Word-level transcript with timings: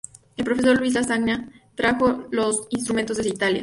El 0.35 0.45
profesor 0.45 0.79
Luis 0.79 0.95
Lasagna 0.95 1.51
trajo 1.75 2.25
los 2.31 2.65
instrumentos 2.71 3.17
desde 3.17 3.29
Italia. 3.29 3.59